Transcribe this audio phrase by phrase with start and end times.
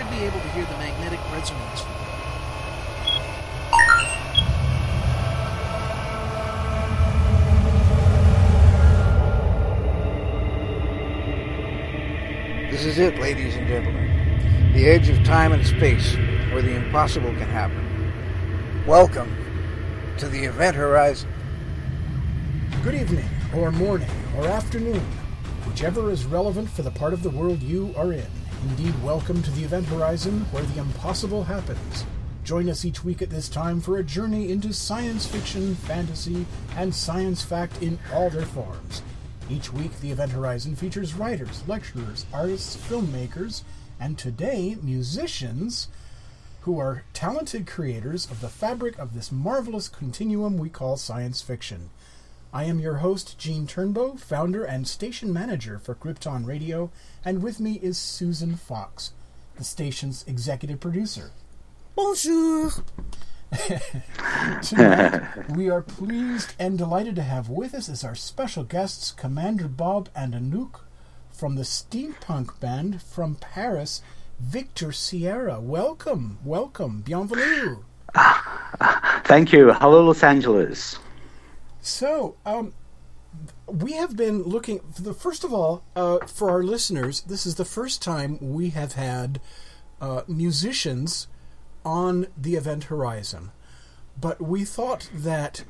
[0.00, 1.82] You should be able to hear the magnetic resonance.
[12.70, 14.72] This is it, ladies and gentlemen.
[14.72, 16.16] The edge of time and space,
[16.50, 18.84] where the impossible can happen.
[18.86, 19.36] Welcome
[20.16, 21.30] to the event horizon.
[22.82, 25.04] Good evening, or morning, or afternoon,
[25.68, 28.39] whichever is relevant for the part of the world you are in.
[28.68, 32.04] Indeed, welcome to the event horizon where the impossible happens.
[32.44, 36.44] Join us each week at this time for a journey into science fiction, fantasy,
[36.76, 39.00] and science fact in all their forms.
[39.48, 43.62] Each week, the event horizon features writers, lecturers, artists, filmmakers,
[43.98, 45.88] and today, musicians
[46.60, 51.88] who are talented creators of the fabric of this marvelous continuum we call science fiction.
[52.52, 56.90] I am your host, Gene Turnbow, founder and station manager for Krypton Radio,
[57.24, 59.12] and with me is Susan Fox,
[59.54, 61.30] the station's executive producer.
[61.94, 62.72] Bonjour.
[64.62, 69.68] Tonight, we are pleased and delighted to have with us as our special guests Commander
[69.68, 70.80] Bob and Anouk
[71.30, 74.02] from the steampunk band from Paris,
[74.40, 75.60] Victor Sierra.
[75.60, 77.84] Welcome, welcome, bienvenue.
[78.16, 79.72] Ah, ah, thank you.
[79.72, 80.98] Hello, Los Angeles.
[81.80, 82.74] So, um,
[83.66, 84.80] we have been looking.
[84.98, 88.94] The first of all, uh, for our listeners, this is the first time we have
[88.94, 89.40] had
[90.00, 91.28] uh, musicians
[91.84, 93.52] on the event horizon.
[94.20, 95.64] But we thought that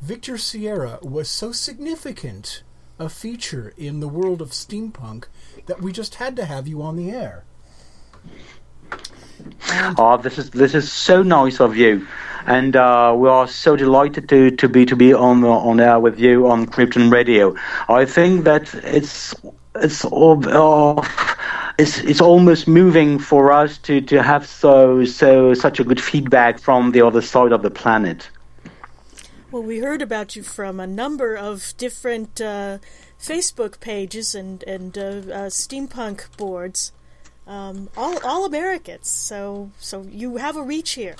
[0.00, 2.62] Victor Sierra was so significant
[2.98, 5.24] a feature in the world of steampunk
[5.66, 7.44] that we just had to have you on the air.
[9.70, 12.06] And Oh, this is this is so nice of you,
[12.46, 15.98] and uh, we are so delighted to, to be to be on the, on air
[15.98, 17.54] with you on Krypton Radio.
[17.88, 19.34] I think that it's
[19.74, 21.06] it's all, uh,
[21.78, 26.58] it's it's almost moving for us to, to have so so such a good feedback
[26.58, 28.28] from the other side of the planet.
[29.50, 32.78] Well, we heard about you from a number of different uh,
[33.20, 36.92] Facebook pages and and uh, uh, steampunk boards,
[37.50, 39.08] um, all all Americans.
[39.08, 41.16] So so you have a reach here.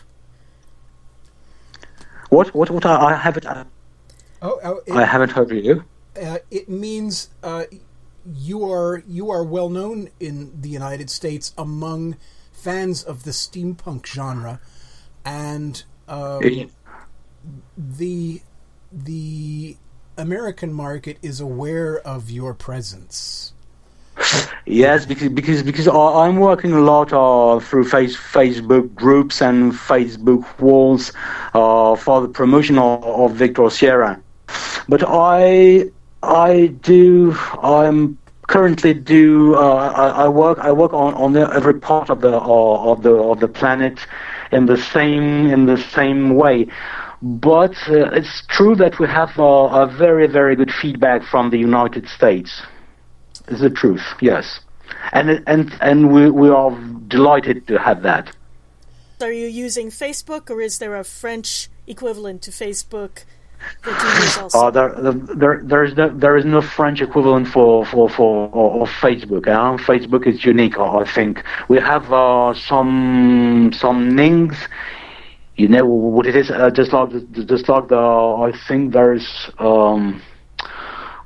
[2.31, 3.65] What what what I, I haven't I,
[4.41, 5.85] oh, oh, it, I haven't heard of you.
[6.21, 7.65] uh, it means uh,
[8.25, 12.17] you are you are well known in the United States among
[12.53, 14.61] fans of the steampunk genre,
[15.25, 16.71] and um,
[17.77, 18.43] the
[18.93, 19.77] the
[20.17, 23.53] American market is aware of your presence.
[24.67, 30.45] Yes, because because because I'm working a lot uh, through face, Facebook groups and Facebook
[30.61, 31.13] walls
[31.55, 34.21] uh, for the promotion of, of Victor Sierra.
[34.89, 35.87] But I
[36.23, 41.75] I do I'm currently do uh, I, I work I work on, on the, every
[41.81, 44.07] part of the uh, of the of the planet
[44.53, 46.67] in the same in the same way.
[47.23, 51.59] But uh, it's true that we have uh, a very very good feedback from the
[51.59, 52.63] United States
[53.51, 54.03] is the truth.
[54.21, 54.61] Yes,
[55.13, 56.71] and and and we we are
[57.09, 58.35] delighted to have that.
[59.21, 63.25] Are you using Facebook, or is there a French equivalent to Facebook
[63.85, 64.59] that you use also?
[64.59, 68.49] Uh, there, there, there is no, there is no French equivalent for for for
[68.83, 69.47] of Facebook.
[69.47, 70.79] Uh, Facebook is unique.
[70.79, 74.57] I think we have uh, some some names.
[75.57, 76.51] You know what it is?
[76.51, 77.11] Uh, just like
[77.47, 79.51] just like the I think there's.
[79.59, 80.23] Um,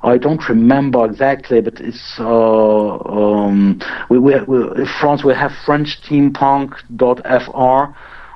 [0.05, 5.97] I don't remember exactly, but it's uh, um, we, we, in France we have French
[6.03, 7.93] steampunk.fr,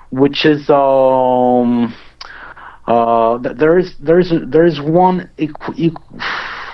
[0.09, 1.93] which is um,
[2.87, 5.93] uh, there is there is there is one equ-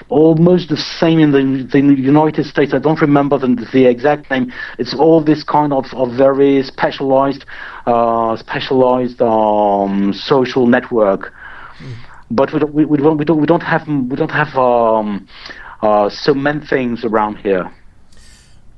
[0.07, 2.73] almost the same in the, the United States.
[2.73, 4.51] I don't remember the, the exact name.
[4.79, 7.43] It's all this kind of, of very specialized
[7.85, 11.33] uh, specialized um, social network.
[12.31, 15.27] But we don't, we, we don't we don't we don't have we don't have um,
[15.81, 17.71] uh, so many things around here.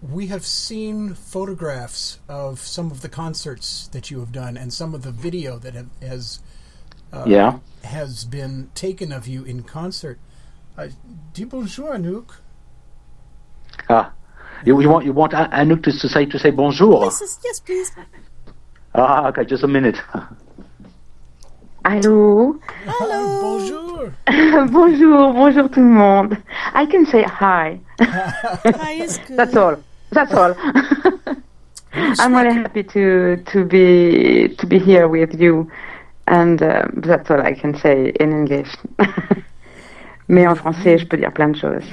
[0.01, 4.93] We have seen photographs of some of the concerts that you have done and some
[4.93, 6.39] of the video that have, has
[7.25, 7.59] yeah.
[7.83, 10.19] has been taken of you in concert.
[10.77, 10.89] Uh,
[11.33, 12.35] dis bonjour, Anouk.
[13.89, 14.11] Ah,
[14.65, 17.05] you, you want you want Anouk to, to say to say bonjour.
[17.05, 17.91] Yes, yes, yes, please.
[18.93, 19.97] Ah, okay, just a minute.
[21.87, 24.09] Allô Bonjour.
[24.71, 26.35] Bonjour, bonjour tout le monde.
[26.75, 27.79] I can say hi.
[28.01, 29.37] Hi is good.
[29.37, 29.77] That's all.
[30.11, 30.53] That's all.
[31.93, 35.71] I'm really happy to to be to be here with you,
[36.27, 38.75] and uh, that's all I can say in English.
[40.27, 41.85] Mais en français, je peux dire plein de choses.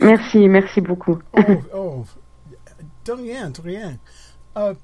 [0.00, 1.20] Merci, merci beaucoup.
[1.36, 2.04] Oh, oh.
[3.04, 3.98] De rien, de rien.
[4.56, 4.74] Uh,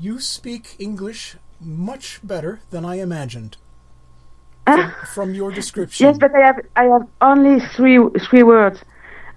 [0.00, 3.56] you speak English much better than I imagined.
[4.66, 6.06] From, from your description.
[6.06, 8.80] Yes, but I have I have only three three words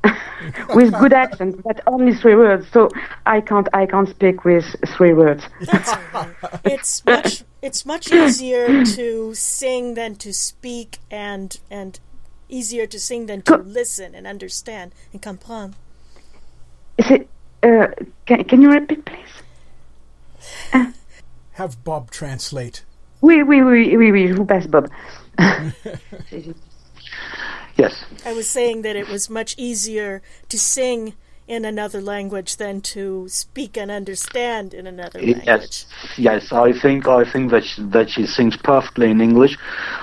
[0.73, 2.67] with good accent, but only three words.
[2.71, 2.89] So
[3.25, 4.65] I can't I can't speak with
[4.95, 5.43] three words.
[5.61, 6.35] That's all right.
[6.63, 11.99] It's much it's much easier to sing than to speak and and
[12.47, 15.75] easier to sing than to listen and understand and comprendre.
[16.97, 17.29] Is it?
[17.61, 17.87] Uh,
[18.25, 20.93] can can you repeat, please?
[21.53, 22.83] Have Bob translate.
[23.21, 24.27] Oui, oui, oui, oui, oui.
[24.27, 24.87] Je vous passe, Bob.
[27.79, 28.03] Yes.
[28.25, 31.13] I was saying that it was much easier to sing
[31.47, 35.45] in another language than to speak and understand in another language.
[35.45, 35.85] Yes,
[36.17, 36.51] yes.
[36.51, 39.57] I think I think that she, that she sings perfectly in English,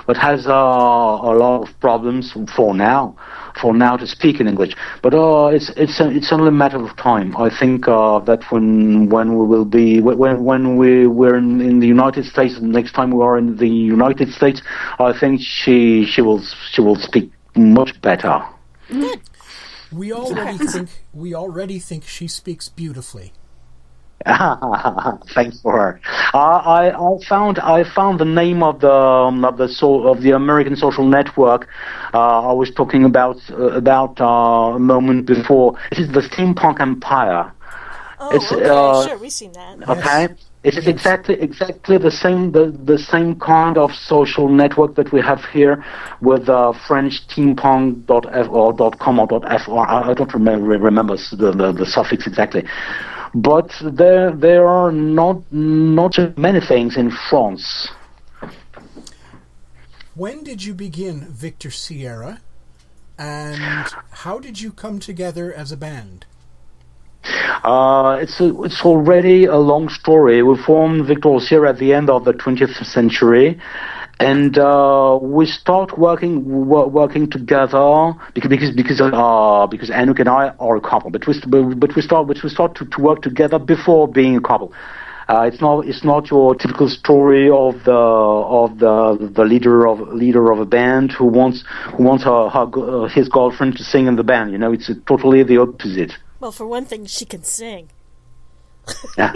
[0.06, 3.14] but has uh, a lot of problems for now,
[3.60, 4.74] for now to speak in English.
[5.02, 7.36] But uh, it's it's a, it's only a matter of time.
[7.36, 11.80] I think uh, that when when we will be when when we we're in, in
[11.80, 14.62] the United States, the next time we are in the United States,
[14.98, 16.42] I think she she will
[16.72, 18.44] she will speak much better.
[19.92, 23.32] We already think we already think she speaks beautifully.
[25.34, 26.00] Thanks for her.
[26.34, 30.20] Uh, I, I found I found the name of the um, of the so, of
[30.22, 31.68] the American social network.
[32.12, 35.78] Uh, I was talking about uh, about uh, a moment before.
[35.92, 37.52] It is the steampunk empire.
[38.18, 39.88] Oh, It's, okay, uh, sure, we've seen that.
[39.88, 40.28] Okay.
[40.64, 45.20] It is exactly exactly the same the, the same kind of social network that we
[45.20, 45.84] have here
[46.20, 49.78] with uh, French steampunk.f or .com or .fr.
[49.78, 52.64] I I don't remember remember the, the, the suffix exactly,
[53.36, 57.88] but there there are not not many things in France.
[60.14, 62.40] When did you begin Victor Sierra?
[63.18, 66.24] And how did you come together as a band?
[67.64, 70.42] Uh, it's a, it's already a long story.
[70.42, 73.58] We formed Victor Sierra at the end of the 20th century,
[74.18, 80.28] and uh, we start working wo- working together because because because uh, because Anouk and
[80.28, 81.10] I are a couple.
[81.10, 81.34] But we
[81.74, 84.72] but we start but we start to, to work together before being a couple.
[85.28, 90.00] Uh, it's not it's not your typical story of the of the the leader of
[90.08, 91.64] leader of a band who wants
[91.96, 94.52] who wants her, her uh, his girlfriend to sing in the band.
[94.52, 96.12] You know, it's totally the opposite.
[96.40, 97.88] Well, for one thing, she can sing.
[99.18, 99.32] Yeah.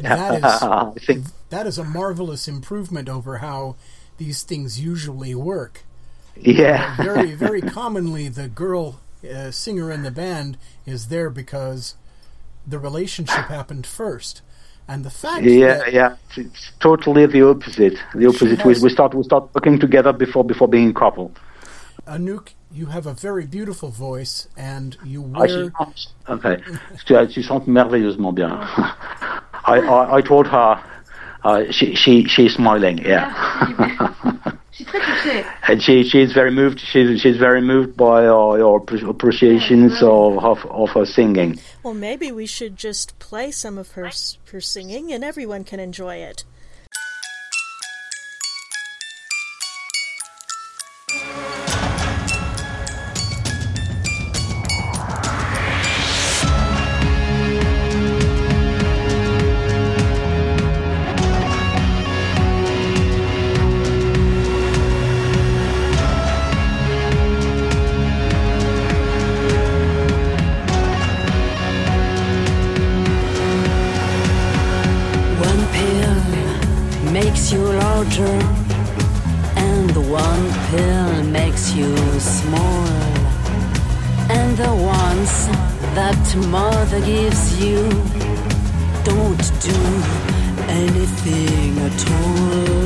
[0.00, 3.76] That is I think that is a marvelous improvement over how
[4.18, 5.84] these things usually work.
[6.36, 6.96] yeah.
[6.96, 11.94] Very very commonly, the girl uh, singer in the band is there because
[12.66, 14.42] the relationship happened first,
[14.86, 17.98] and the fact Yeah, yeah, it's, it's totally the opposite.
[18.14, 18.64] The opposite.
[18.64, 21.32] We, we start we start working together before before being a couple.
[22.06, 25.72] Anouk, you have a very beautiful voice, and you Ah, she wear
[26.28, 26.62] okay,
[27.06, 28.50] tu, tu chantes merveilleusement bien.
[28.52, 30.82] I, I I told her,
[31.44, 32.98] uh, she she she's smiling.
[32.98, 33.28] Yeah.
[34.70, 35.44] Je suis très.
[35.68, 36.80] And she she's very moved.
[36.80, 41.58] She's she's very moved by uh, your appre- appreciations of, of of her singing.
[41.82, 44.10] Well, maybe we should just play some of her
[44.52, 46.44] her singing, and everyone can enjoy it.
[86.46, 87.82] Mother gives you
[89.04, 89.80] don't do
[90.68, 92.84] anything at all.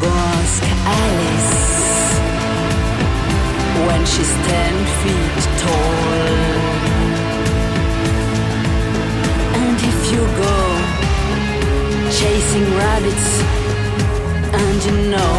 [0.00, 0.62] Go ask
[1.02, 1.56] Alice
[3.86, 6.12] when she's ten feet tall.
[9.60, 10.56] And if you go
[12.18, 13.28] chasing rabbits
[14.60, 15.34] and you know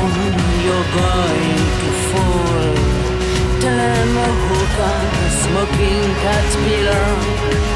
[0.65, 1.66] you're going.
[3.67, 7.66] A hookah, a smoking caterpillar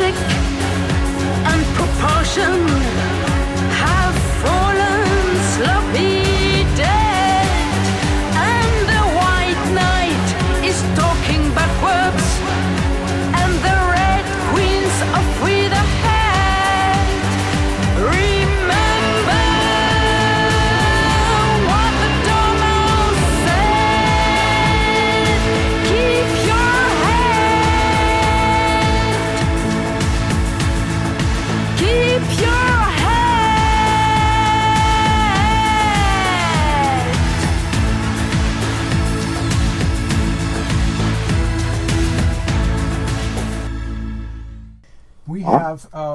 [0.00, 2.87] and proportion.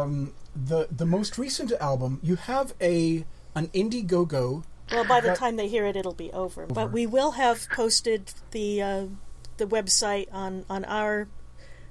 [0.03, 2.19] Um, the the most recent album.
[2.21, 4.63] You have a an Indiegogo.
[4.91, 6.65] Well, by the That- time they hear it, it'll be over.
[6.67, 9.05] But we will have posted the uh,
[9.57, 11.27] the website on on our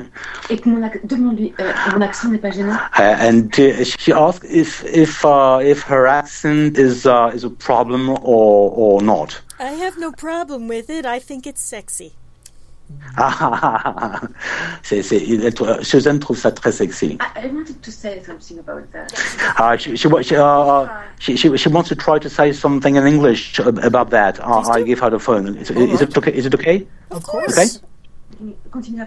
[0.51, 2.75] Et que mon ac- demande-lui, euh, mon accent n'est pas gênant.
[2.99, 7.51] Uh, and uh, she asked if if uh, if her accent is uh, is a
[7.51, 9.41] problem or or not.
[9.61, 11.07] I have no problem with it.
[11.07, 12.13] I think it's sexy.
[13.17, 14.21] Ah,
[14.83, 17.17] c'est c'est il- elle- Susan trouve ça très sexy.
[17.37, 19.13] I, I wanted to say something about that.
[19.59, 20.87] Uh, she she uh,
[21.21, 24.41] she she she wants to try to say something in English ab- about that.
[24.41, 25.57] Uh, I give her the phone.
[25.57, 26.33] Is, is it okay?
[26.33, 26.87] Is it okay?
[27.11, 27.57] Of course.
[27.57, 27.69] Okay.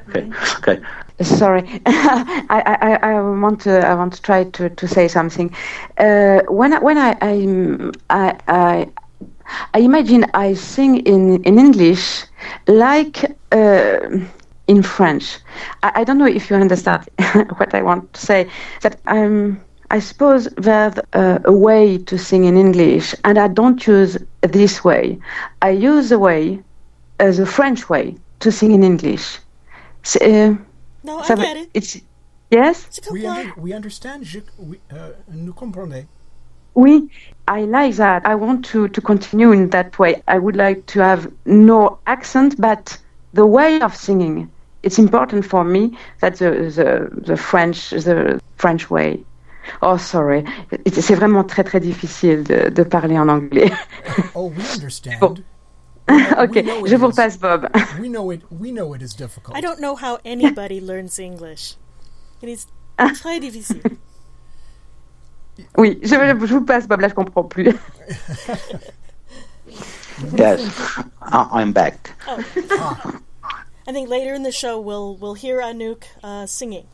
[0.09, 0.31] Okay.
[0.59, 0.79] Okay.
[1.21, 5.53] Sorry, I, I, I I want to I want to try to, to say something.
[5.97, 8.87] Uh, when I, when I I'm- I, I
[9.73, 12.23] I imagine I sing in in English
[12.67, 13.99] like uh,
[14.67, 15.39] in French.
[15.83, 17.07] I, I don't know if you understand
[17.57, 18.47] what I want to say.
[18.81, 19.59] That I'm.
[19.89, 24.83] I suppose there's uh, a way to sing in English, and I don't use this
[24.83, 25.17] way.
[25.61, 26.59] I use the way,
[27.19, 29.39] as a French way, to sing in English.
[30.03, 30.55] S- uh,
[31.03, 31.69] No, I ça get it.
[31.73, 32.01] It's
[32.51, 32.87] yes.
[33.09, 34.25] We, compli- under, we understand.
[34.25, 36.05] Je, we, uh, nous comprenez.
[36.77, 37.09] Oui,
[37.47, 38.21] I like that.
[38.25, 40.21] I want to to continue in that way.
[40.27, 42.97] I would like to have no accent, but
[43.33, 44.47] the way of singing.
[44.83, 49.23] It's important for me that the the, the French the French way.
[49.81, 50.43] Oh, sorry.
[50.85, 53.71] It's- C'est vraiment très très difficile de, de parler en anglais.
[54.35, 55.19] Oh, we understand.
[55.19, 55.35] Bon.
[56.37, 57.17] ok, We know je vous is.
[57.17, 57.67] repasse Bob.
[57.99, 58.41] We know it.
[58.51, 59.57] We know it is difficult.
[59.57, 61.75] I don't know how anybody learns English.
[62.41, 62.67] It is
[62.97, 63.81] très difficile.
[65.77, 66.99] Oui, je, je vous passe Bob.
[67.01, 67.73] Là, je comprends plus.
[70.35, 70.61] Yes,
[71.21, 72.11] I, I'm back.
[72.27, 76.87] I think later in the show we'll we'll hear Anouk uh, singing.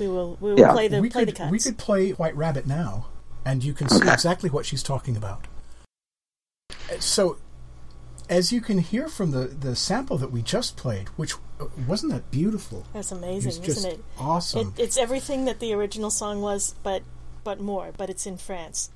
[0.00, 0.72] We will we will Yeah.
[0.72, 1.50] play the we play could the cuts.
[1.52, 3.06] we could play White Rabbit now,
[3.44, 5.46] and you can see exactly what she's talking about.
[6.90, 7.36] Uh, So,
[8.28, 12.12] as you can hear from the the sample that we just played, which uh, wasn't
[12.12, 12.84] that beautiful?
[12.92, 14.00] That's amazing, was isn't it?
[14.18, 14.74] awesome.
[14.76, 14.82] it?
[14.82, 17.02] It's everything that the original song was, but
[17.46, 17.92] but more.
[17.96, 18.90] But it's in France.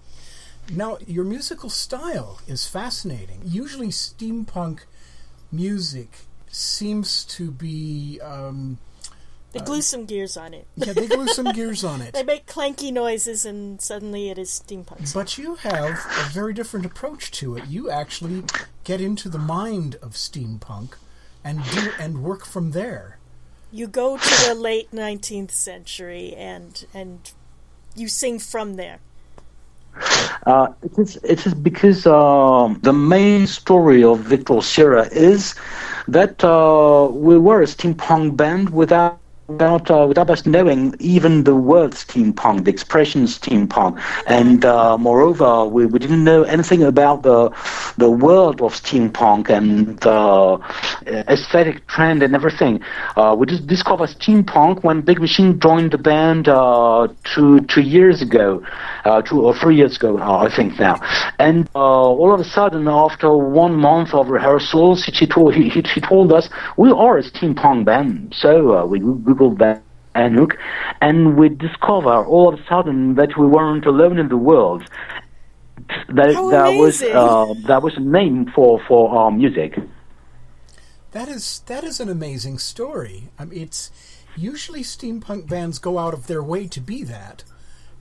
[0.74, 3.40] Now, your musical style is fascinating.
[3.44, 4.80] Usually, steampunk
[5.52, 6.10] music
[6.50, 8.20] seems to be.
[8.20, 8.78] Um,
[9.52, 10.66] They glue some gears on it.
[10.76, 12.12] yeah, they glue some gears on it.
[12.18, 15.14] They make clanky noises, and suddenly it is steampunk.
[15.14, 17.64] But you have a very different approach to it.
[17.66, 18.42] You actually
[18.84, 20.90] get into the mind of steampunk
[21.44, 23.18] and do and work from there.
[23.72, 27.18] You go to the late nineteenth century, and and
[27.96, 28.98] you sing from there.
[30.46, 35.54] Uh, it is it is because um, the main story of Victor Sierra is
[36.08, 39.19] that uh, we were a steampunk band without
[39.50, 45.64] without uh, without us knowing even the words steampunk, the expressions steampunk, and uh, moreover,
[45.64, 47.50] we, we didn't know anything about the
[47.98, 50.58] the world of steampunk and the
[51.28, 52.80] aesthetic trend and everything.
[53.16, 58.22] Uh, we just discovered steampunk when Big Machine joined the band uh, two two years
[58.22, 58.62] ago,
[59.04, 61.00] uh, two or three years ago, uh, I think now,
[61.38, 66.00] and uh, all of a sudden, after one month of rehearsals, he, told he, he,
[66.00, 68.34] told us we are a steampunk band.
[68.36, 69.00] So uh, we
[69.40, 69.82] googled that.
[70.14, 70.56] Anouk,
[71.00, 74.82] and we discover all of a sudden that we weren't alone in the world.
[76.08, 79.78] That How that was uh, that was a name for for our music.
[81.12, 83.28] That is that is an amazing story.
[83.38, 83.90] I mean, it's
[84.36, 87.44] usually steampunk bands go out of their way to be that,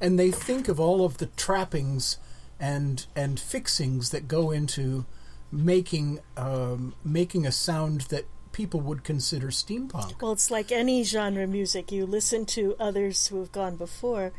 [0.02, 2.17] and they think of all of the trappings
[2.60, 5.06] and and fixings that go into
[5.52, 8.25] making um, making a sound that
[8.60, 10.22] people would consider steampunk.
[10.22, 11.91] Well, it's like any genre of music.
[11.93, 14.34] You listen to others who have gone before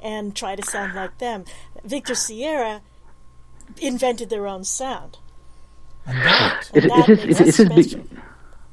[0.00, 1.44] and try to sound like them.
[1.84, 2.80] Victor Sierra
[3.78, 5.18] invented their own sound.
[6.06, 7.90] And that, It, that it is makes it is it big.
[7.90, 8.06] special.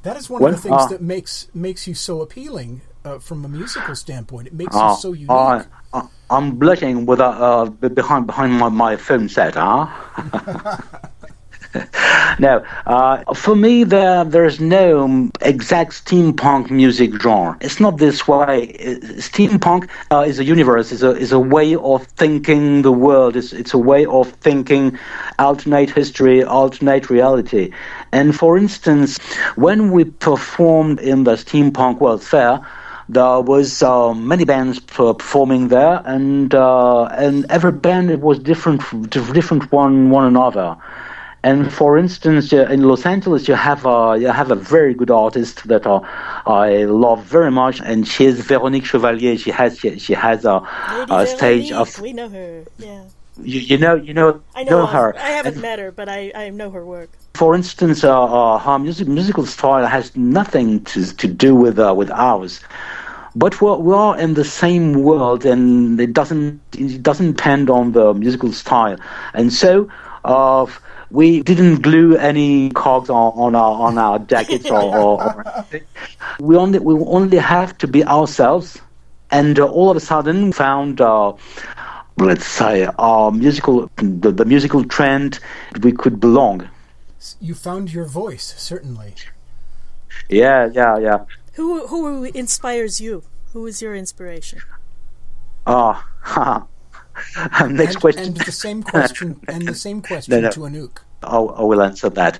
[0.03, 3.19] that is one Well, of the things uh, that makes makes you so appealing uh,
[3.19, 4.47] from a musical standpoint.
[4.47, 5.61] It makes Uh, you so unique.
[5.61, 9.87] I, I, I'm blushing with uh, uh, behind behind my, my phone set, huh?
[12.39, 17.57] no, uh, for me, there there's no um, exact steampunk music genre.
[17.61, 18.73] It's not this way.
[19.17, 23.35] Steampunk uh, is a universe, is a is a way of thinking the world.
[23.35, 24.97] It's it's a way of thinking
[25.39, 27.71] alternate history, alternate reality.
[28.11, 29.17] And for instance,
[29.55, 32.61] when we performed in the Steampunk World Fair,
[33.09, 38.81] there was uh, many bands performing there, and uh, and every band it was different,
[39.09, 40.77] different one one another.
[41.43, 45.11] And for instance, uh, in Los Angeles, you have a you have a very good
[45.11, 45.99] artist that uh,
[46.45, 49.37] I love very much, and she is Véronique Chevalier.
[49.37, 50.61] She has she, she has a,
[51.09, 52.67] a stage of we know her.
[52.77, 55.15] Yeah, you, you know you know I know, of- her.
[55.17, 57.17] I haven't And met her, but I, I know her work.
[57.35, 61.93] for instance, uh, uh, her music, musical style has nothing to to do with uh,
[61.95, 62.59] with ours.
[63.35, 67.91] But we're, we are in the same world, and it doesn't it doesn't depend on
[67.93, 68.97] the musical style.
[69.33, 69.89] And so,
[70.23, 70.65] uh,
[71.13, 75.83] we didn't glue any cogs on, on our on our jackets or, or, or anything.
[76.39, 78.81] We only we only have to be ourselves,
[79.29, 80.99] and uh, all of a sudden found.
[80.99, 81.33] Uh,
[82.15, 85.39] Let's say our musical, the, the musical trend,
[85.81, 86.69] we could belong.
[87.41, 89.15] You found your voice, certainly.
[90.29, 91.25] Yeah, yeah, yeah.
[91.53, 93.23] Who who inspires you?
[93.53, 94.61] Who is your inspiration?
[95.65, 96.05] Ah,
[97.69, 98.23] next and, question.
[98.23, 100.51] And the same question, and the same question No, no.
[100.51, 100.99] to Anouk.
[101.23, 102.39] I, I will answer that.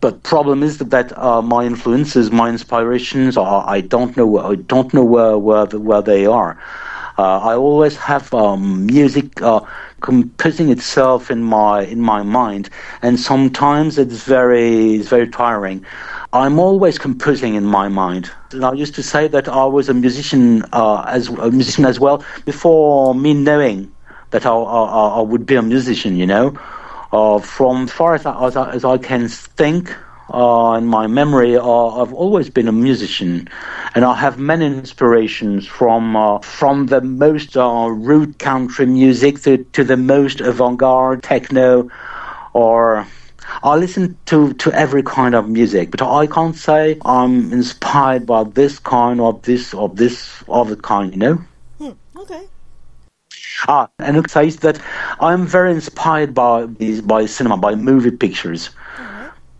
[0.00, 4.38] But problem is that uh, my influences, my inspirations, are I don't know.
[4.38, 6.58] I don't know where where, where they are.
[7.18, 9.60] Uh, I always have um, music uh,
[10.00, 12.70] composing itself in my in my mind,
[13.02, 15.84] and sometimes it's very it's very tiring.
[16.32, 18.30] I'm always composing in my mind.
[18.52, 21.98] And I used to say that I was a musician uh, as a musician as
[21.98, 23.92] well before me knowing
[24.30, 26.16] that I, I, I would be a musician.
[26.16, 26.58] You know,
[27.12, 29.94] uh, from far as I, as I, as I can think
[30.32, 33.48] uh, in my memory, uh, I've always been a musician,
[33.94, 39.58] and I have many inspirations from uh, from the most uh, rude country music to,
[39.58, 41.90] to the most avant-garde techno,
[42.52, 43.06] or
[43.62, 48.44] I listen to, to every kind of music, but I can't say I'm inspired by
[48.44, 51.12] this kind or this or this other kind.
[51.12, 51.34] You know.
[51.78, 52.46] Hmm, okay.
[53.68, 54.80] Ah, and it says that
[55.20, 58.70] I'm very inspired by by cinema, by movie pictures.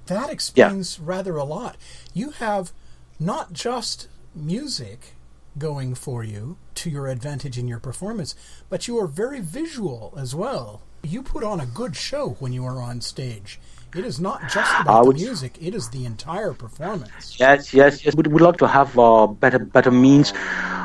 [0.07, 1.77] That explains rather a lot.
[2.13, 2.73] You have
[3.21, 5.15] not just music
[5.59, 8.35] going for you to your advantage in your performance,
[8.69, 10.83] but you are very visual as well.
[11.03, 13.61] You put on a good show when you are on stage.
[13.95, 17.39] It is not just about the music, it is the entire performance.
[17.39, 18.15] Yes, yes, yes.
[18.15, 20.33] We'd, we'd like to have uh, better better means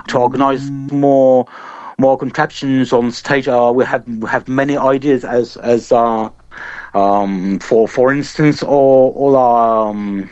[0.07, 1.45] to organize more
[1.97, 3.47] more contraptions on stage.
[3.47, 6.29] Uh, we have we have many ideas as as uh,
[6.93, 10.29] um, for for instance, all all our um,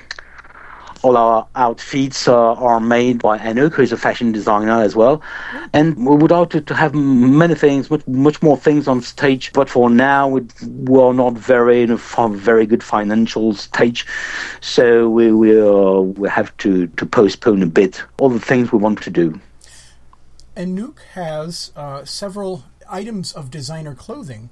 [1.03, 5.21] all our outfits uh, are made by Anouk, who is a fashion designer as well.
[5.73, 9.51] And we would like to, to have many things, much, much more things on stage.
[9.51, 14.05] But for now, we, we're not very in a very good financial stage,
[14.61, 18.79] so we we, uh, we have to, to postpone a bit all the things we
[18.79, 19.39] want to do.
[20.55, 24.49] Anouk has uh, several items of designer clothing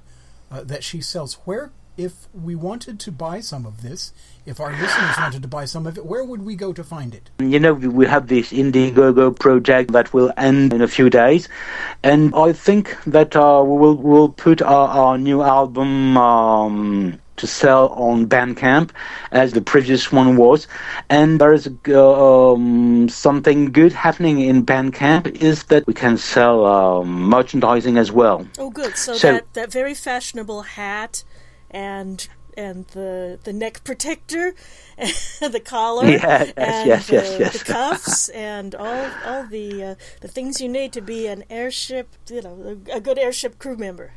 [0.50, 1.34] uh, that she sells.
[1.44, 4.12] Where if we wanted to buy some of this,
[4.46, 7.14] if our listeners wanted to buy some of it, where would we go to find
[7.14, 7.30] it?
[7.38, 11.48] You know, we- have this Indiegogo project that will end in a few days,
[12.02, 17.46] and I think that uh, we will we'll put our, our new album um, to
[17.46, 18.90] sell on Bandcamp,
[19.32, 20.66] as the previous one was.
[21.10, 26.64] And there is uh, um, something good happening in Bandcamp is that we can sell
[26.64, 28.46] um, merchandising as well.
[28.58, 28.96] Oh, good.
[28.96, 31.24] So, So- that that very fashionable hat
[31.70, 34.54] and and the the neck protector,
[35.56, 37.52] the collar, Yeah, yes, and yes, the, yes, yes.
[37.58, 42.06] the cuffs, and all all the uh, the things you need to be an airship,
[42.30, 44.12] you know, a good airship crew member.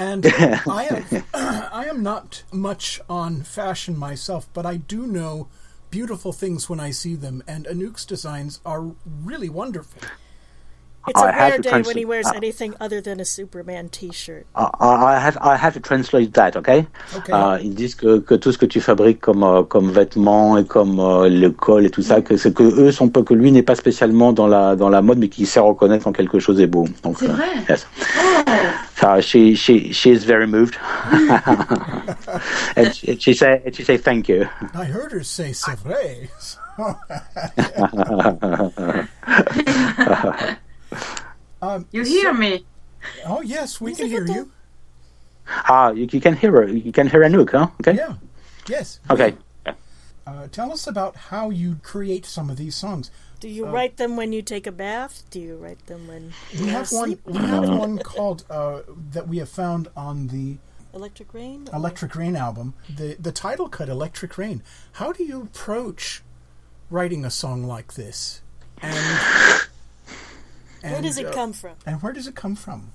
[0.00, 0.26] And
[0.66, 5.48] I am I am not much on fashion myself, but I do know
[5.90, 8.82] beautiful things when I see them, and Anouk's designs are
[9.24, 10.00] really wonderful.
[11.08, 14.46] It's a I rare day when he wears uh, anything other than a Superman T-shirt.
[14.54, 16.56] I, I have I have to translate that.
[16.56, 20.64] Euh, ils disent que, que tout ce que tu fabriques comme euh, comme vêtements et
[20.64, 23.50] comme euh, le col et tout ça, que c'est que eux sont pas que lui
[23.50, 26.60] n'est pas spécialement dans la dans la mode, mais qu'il sait reconnaître quand quelque chose
[26.60, 26.86] est beau.
[27.02, 27.48] Donc, C'est euh, vrai?
[27.68, 27.86] yes.
[28.18, 28.42] Oh,
[29.00, 30.76] So she she she is very moved,
[32.76, 34.46] and she, she say and she say thank you.
[34.74, 36.28] I heard her say c'est vrai.
[41.62, 42.66] um, You hear me?
[43.24, 44.52] oh yes, we can hear you.
[45.48, 46.68] Ah, you, you can hear her.
[46.68, 47.68] You can hear Anouk, huh?
[47.80, 47.96] Okay.
[47.96, 48.14] Yeah.
[48.68, 49.00] Yes.
[49.10, 49.34] Okay.
[50.26, 53.10] Uh, tell us about how you create some of these songs.
[53.40, 55.22] Do you uh, write them when you take a bath?
[55.30, 57.06] Do you write them when We you have one.
[57.06, 57.20] sleep?
[57.24, 58.80] We have one called uh,
[59.12, 60.58] that we have found on the
[60.94, 61.68] Electric Rain.
[61.72, 62.74] Electric Rain album.
[62.94, 64.62] The the title cut, Electric Rain.
[64.92, 66.22] How do you approach
[66.90, 68.42] writing a song like this?
[68.82, 68.94] And,
[70.82, 71.76] Where does it uh, come from?
[71.86, 72.92] And where does it come from?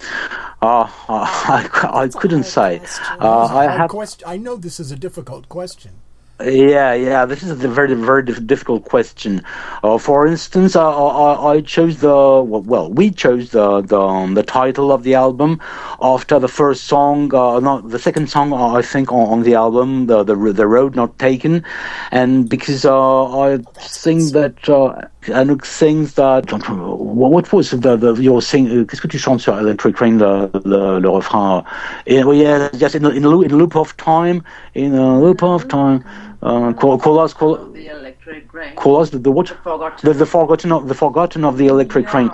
[0.00, 2.78] Uh, I, I a couldn't say.
[2.78, 3.04] question.
[3.18, 3.90] Uh, This is a I hard have.
[3.90, 5.92] quest- I know this is a difficult question.
[6.40, 9.42] Yeah, yeah, this is a very, very difficult question.
[9.82, 14.44] Uh, for instance, I, I, I chose the well, we chose the the, um, the
[14.44, 15.60] title of the album
[16.00, 19.54] after the first song, uh, not the second song, uh, I think, on, on the
[19.56, 21.64] album, the, the the road not taken,
[22.12, 26.52] and because uh, I think that uh, Anouk sings that.
[26.52, 28.66] What was the, the your sing?
[28.68, 31.64] uh, Qu'est-ce que tu chantes sur Electric Rain le, le, le refrain?
[32.08, 34.42] Oh yeah, yes, in, in in loop of time,
[34.74, 36.04] in a loop of time.
[36.40, 38.76] Uh, call, call us, call, The electric rain.
[38.76, 39.48] call us the, the what?
[39.48, 40.00] Forgot.
[40.02, 42.30] The, the forgotten of the forgotten of the electric train,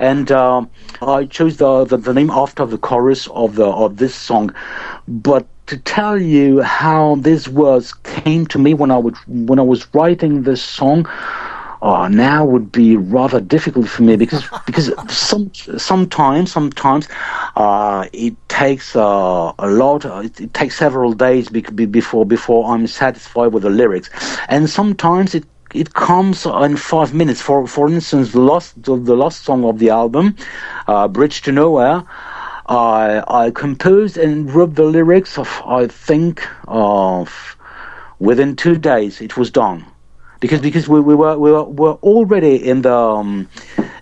[0.00, 0.68] and um,
[1.00, 4.52] I chose the, the the name after the chorus of the of this song,
[5.06, 9.62] but to tell you how this was came to me when I would when I
[9.62, 11.06] was writing this song.
[11.82, 17.08] Oh, now would be rather difficult for me because because some sometimes sometimes
[17.56, 20.04] uh, it takes uh, a lot.
[20.04, 24.10] Uh, it, it takes several days bec- be- before before I'm satisfied with the lyrics,
[24.48, 27.40] and sometimes it it comes in five minutes.
[27.42, 30.36] For for instance, the last the, the last song of the album,
[30.88, 32.04] uh, "Bridge to Nowhere."
[32.68, 37.56] I I composed and wrote the lyrics of I think of
[38.18, 39.20] within two days.
[39.20, 39.84] It was done
[40.40, 43.48] because because we, we were we were, were already in the um,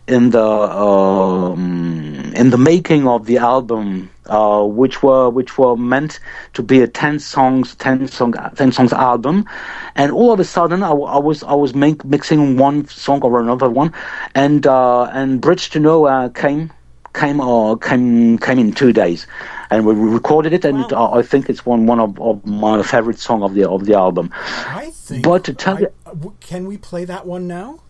[0.07, 6.21] in the um, in the making of the album, uh, which were which were meant
[6.55, 9.47] to be a ten songs ten song ten songs album,
[9.95, 13.41] and all of a sudden I, I was I was make, mixing one song or
[13.41, 13.93] another one,
[14.35, 16.73] and uh, and Bridge to Nowhere came
[17.15, 19.27] came uh, came came in two days,
[19.71, 23.19] and we recorded it, and uh, I think it's one one of, of my favorite
[23.19, 24.31] song of the of the album.
[24.35, 25.25] I think.
[25.25, 27.81] But to tell I- you- uh, can we play that one now?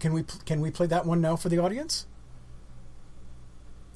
[0.00, 2.06] Can we can we play that one now for the audience?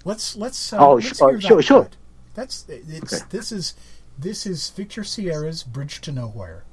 [0.05, 0.72] Let's let's.
[0.72, 1.88] Uh, Oh, let's sure, sure, sure.
[2.35, 3.24] That's it's Okay.
[3.31, 3.74] this is
[4.18, 6.64] this is Victor Sierra's Bridge to Nowhere.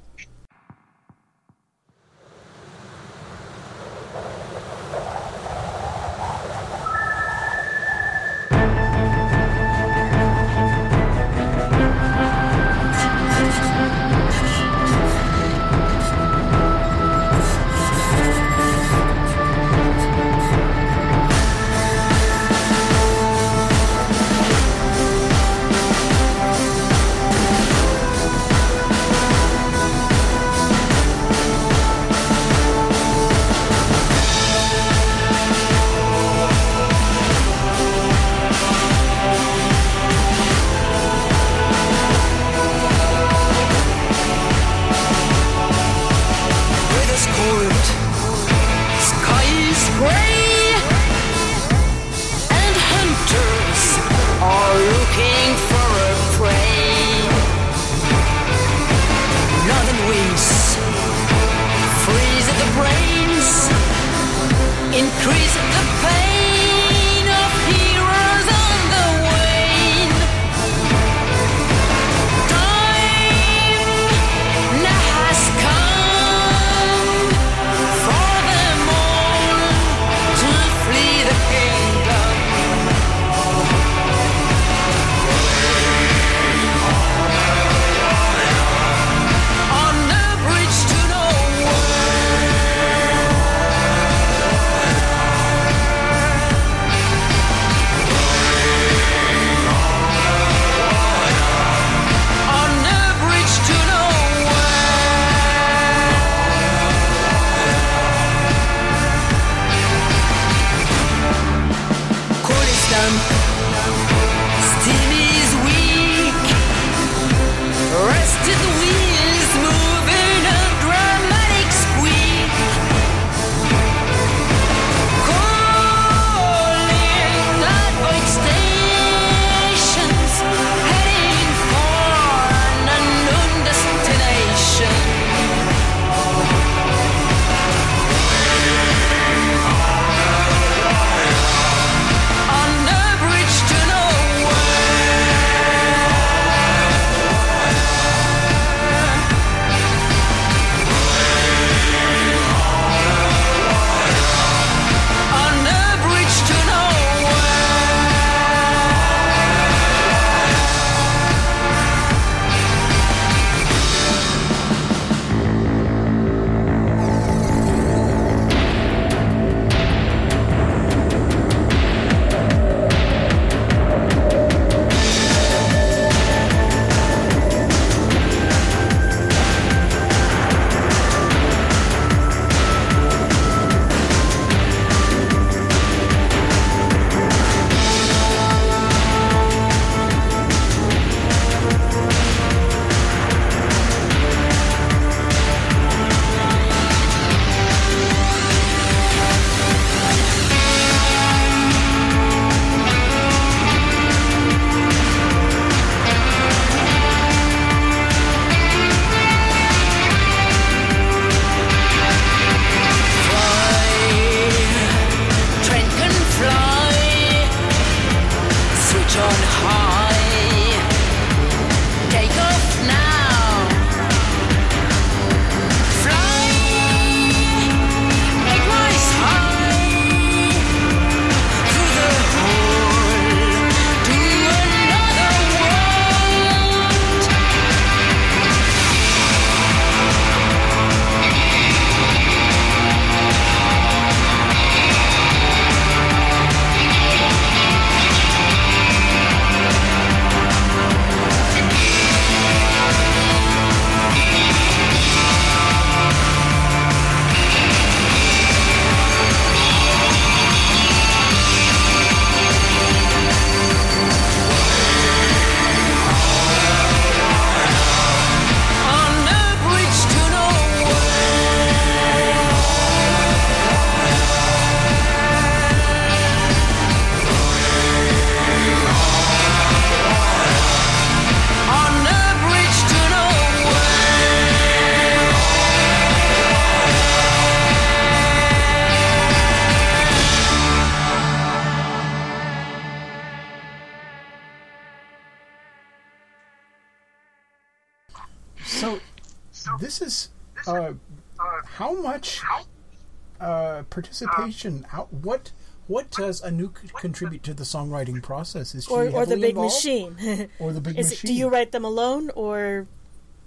[303.98, 304.86] Uh, participation?
[304.88, 305.52] How, what
[305.88, 308.74] what does Anouk contribute to the songwriting process?
[308.74, 309.74] Is she or, or the big involved?
[309.74, 310.48] machine.
[310.58, 311.30] Or the big Is machine?
[311.30, 312.86] It, do you write them alone or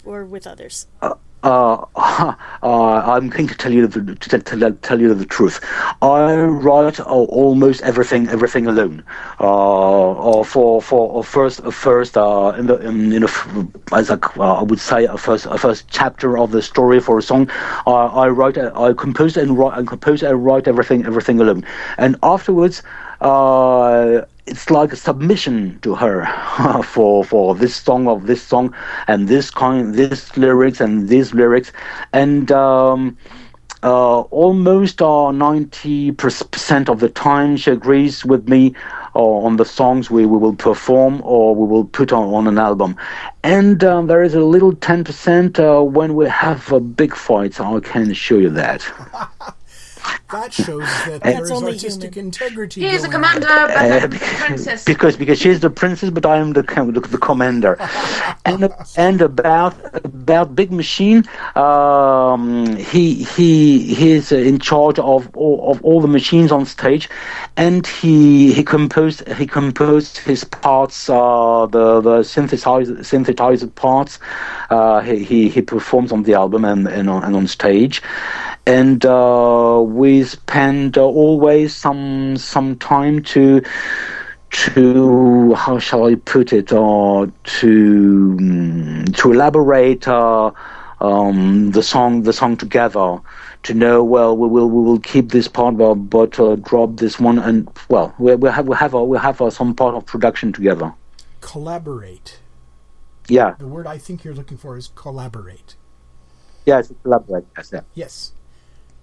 [0.04, 0.86] or with others?
[1.42, 5.60] uh, uh, I'm going to tell you the to tell, tell you the truth.
[6.00, 9.02] I write uh, almost everything everything alone.
[9.40, 13.28] Uh, uh, for for uh, first uh, first uh, in the in, in a,
[13.92, 17.22] as uh, I would say a first a first chapter of the story for a
[17.22, 17.50] song.
[17.86, 21.64] Uh, I write uh, I compose and write and compose and write everything everything alone.
[21.98, 22.82] And afterwards.
[23.20, 26.26] Uh, it's like a submission to her
[26.84, 28.74] for for this song of this song
[29.06, 31.72] and this kind this lyrics and these lyrics.
[32.12, 33.16] And um,
[33.82, 38.74] uh, almost uh, 90% of the time she agrees with me
[39.14, 42.58] uh, on the songs we, we will perform or we will put on, on an
[42.58, 42.96] album.
[43.42, 47.80] And um, there is a little 10% uh, when we have a big fight i
[47.80, 48.86] can assure you that
[50.32, 52.26] that shows that That's there is artistic human.
[52.26, 52.80] integrity.
[52.82, 54.84] He is a commander, but Uh, I'm the princess.
[54.84, 57.76] because because she's the princess, but I am the the, the commander.
[58.44, 63.04] and and about about Big Machine, um, he
[63.36, 67.08] he he's in charge of all, of all the machines on stage,
[67.56, 74.18] and he he composed he composed his parts, uh, the the synthesizer synthesizer parts.
[74.70, 78.02] Uh, he, he he performs on the album and and on, and on stage
[78.66, 83.62] and uh, we spend uh, always some some time to
[84.50, 87.26] to how shall I put it uh,
[87.60, 90.52] to mm, to elaborate uh,
[91.00, 93.18] um, the song the song together
[93.64, 97.18] to know well we will we will keep this part but, but uh, drop this
[97.18, 100.06] one and well we we have we have uh, we have uh, some part of
[100.06, 100.92] production together
[101.40, 102.38] Collaborate.
[103.28, 105.74] yeah The word I think you're looking for is collaborate.
[106.66, 107.80] yeah it's collaborate yes yeah.
[107.94, 108.32] Yes.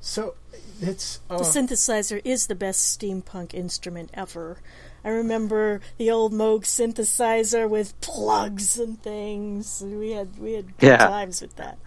[0.01, 0.35] So
[0.81, 4.57] it's uh, The synthesizer is the best steampunk instrument ever.
[5.03, 9.81] I remember the old Moog synthesizer with plugs and things.
[9.85, 10.97] We had we had good Yeah.
[10.97, 11.77] times with that.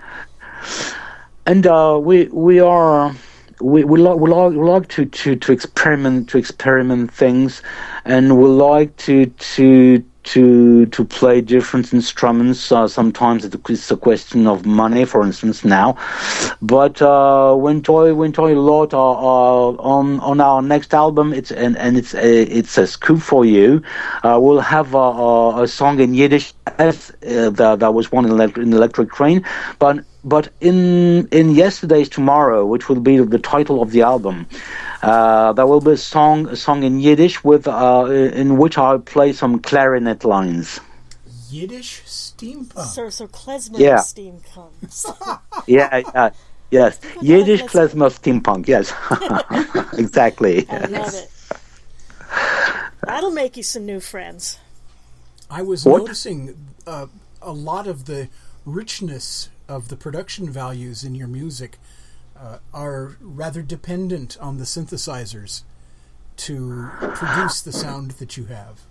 [1.47, 3.15] and uh, we we are
[3.61, 7.63] we we like we like, we like to, to, to experiment to experiment things,
[8.05, 12.71] and we like to to to to play different instruments.
[12.73, 15.97] Uh, sometimes it's a question of money, for instance, now,
[16.61, 18.95] but uh, we enjoy we enjoy a lot.
[18.95, 18.99] Uh,
[19.79, 23.83] on on our next album, it's and and it's a, it's a scoop for you.
[24.23, 26.93] Uh, we'll have a, a, a song in Yiddish uh,
[27.51, 29.45] that, that was one in, elect- in Electric Rain,
[29.79, 34.47] but but in in yesterday's tomorrow, which will be the title of the album,
[35.03, 38.99] uh, there will be a song a song in Yiddish with uh, in which I'll
[39.01, 40.81] play some clarinet lines.
[41.51, 42.87] Yiddish steampunk.
[42.87, 43.99] So so klezmer Yeah.
[43.99, 45.07] steam comes.
[45.67, 46.31] Yeah, yeah,
[46.71, 48.67] yes, Yiddish klezmer steampunk.
[48.69, 48.93] Yes,
[49.99, 50.67] exactly.
[50.69, 51.31] I love it.
[53.05, 54.59] That'll make you some new friends.
[55.51, 55.99] I was What?
[56.03, 56.57] noticing
[56.87, 57.07] uh,
[57.43, 58.29] a lot of the
[58.65, 61.79] richness of the production values in your music
[62.43, 65.65] uh, are rather dependent on the synthesizers
[66.37, 68.87] to produce the sound that you have.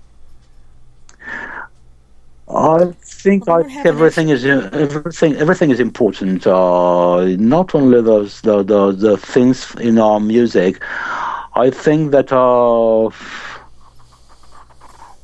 [2.47, 6.47] I think Well, I we think have an everything is everything everything is important.
[6.47, 10.83] Uh, not only those the, the the things in our music.
[11.55, 12.31] I think that.
[12.33, 13.09] Uh,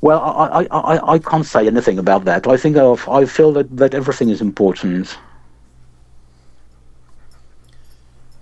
[0.01, 2.47] well, I, I, I, I can't say anything about that.
[2.47, 5.17] I think of, I feel that, that everything is important.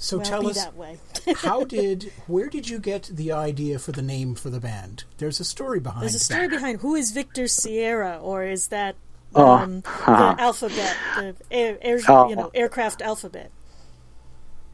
[0.05, 0.99] So well, tell be us, that way.
[1.37, 5.03] how did, where did you get the idea for the name for the band?
[5.17, 6.05] There's a story behind it.
[6.11, 6.55] There's a story that.
[6.55, 8.95] behind who is Victor Sierra, or is that
[9.33, 10.35] Oh, um, uh-huh.
[10.35, 12.29] the alphabet, the air, air, Oh.
[12.29, 13.51] you know, aircraft alphabet?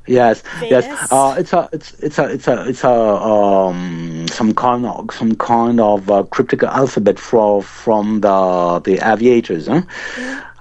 [0.06, 0.86] Yes, Venus?
[0.86, 1.12] yes.
[1.12, 5.36] Uh, it's a, it's, it's a, it's a, it's a, um, some kind of, some
[5.36, 9.68] kind of uh, cryptic alphabet from from the the aviators.
[9.68, 9.84] Huh?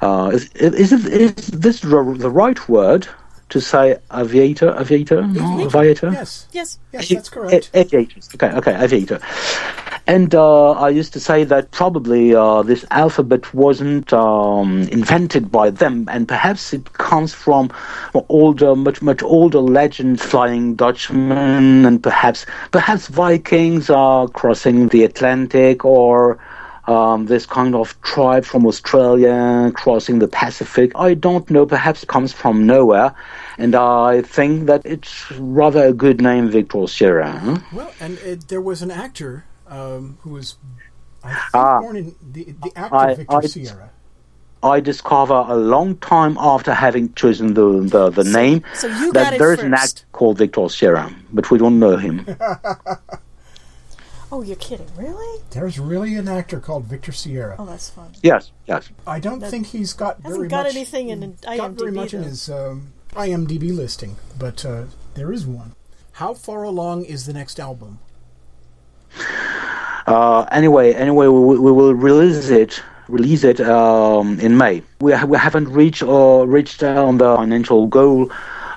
[0.00, 3.08] Uh, is, is it is this the, the right word
[3.50, 4.74] to say aviator?
[4.78, 5.22] Aviator?
[5.26, 6.10] No, aviator.
[6.12, 6.78] Yes, Yes.
[6.92, 7.70] yes, that's correct.
[7.74, 7.80] A-.
[7.80, 9.20] Okay, okay, aviator.
[10.06, 15.70] And uh, I used to say that probably uh, this alphabet wasn't um, invented by
[15.70, 17.70] them, and perhaps it comes from
[18.28, 25.84] older, much much older legends, flying Dutchmen, and perhaps perhaps Vikings are crossing the Atlantic,
[25.84, 26.38] or
[26.90, 30.92] um, this kind of tribe from Australia crossing the Pacific.
[30.96, 31.64] I don't know.
[31.66, 33.14] Perhaps comes from nowhere,
[33.58, 37.30] and I think that it's rather a good name, Victor Sierra.
[37.30, 37.58] Huh?
[37.72, 40.56] Well, and uh, there was an actor um, who was,
[41.22, 41.80] Ah.
[41.80, 43.90] born in the, the actor I- Victor I- Sierra.
[44.62, 49.54] I discover a long time after having chosen the the, the name So that there
[49.54, 52.26] is an actor called Victor Sierra, but we don't know him.
[54.32, 54.86] Oh, you're kidding?
[54.96, 55.42] Really?
[55.50, 57.56] There's really an actor called Victor Sierra.
[57.58, 58.12] Oh, that's fun.
[58.22, 58.88] yes, yes.
[59.06, 60.74] I don't That think he's got hasn't very got much.
[60.76, 65.46] anything in got very IMDb, much in his um, IMDb listing, but uh, there is
[65.46, 65.74] one.
[66.12, 67.98] How far along is the next album?
[70.06, 74.82] Uh, anyway, anyway, we, we will release it release it um, in May.
[75.00, 78.30] We, ha- we haven't reached or reached uh, on the financial goal.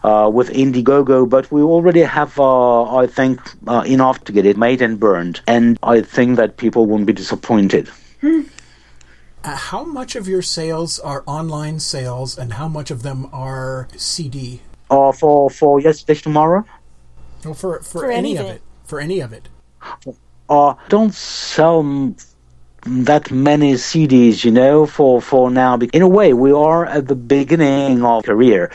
[0.03, 4.57] Uh, with Indiegogo, but we already have, uh, I think, uh, enough to get it
[4.57, 7.87] made and burned, and I think that people won't be disappointed.
[8.21, 13.87] Uh, how much of your sales are online sales, and how much of them are
[13.95, 14.61] CD?
[14.89, 16.65] Uh, for for yesterday's tomorrow,
[17.45, 18.55] No, for for, For any any of of it.
[18.55, 18.61] it.
[18.83, 19.47] For any of it.
[20.49, 22.15] uh, don't sell m-
[22.85, 25.77] that many CDs, you know, for, for now.
[25.93, 28.69] In a way, we are at the beginning of career.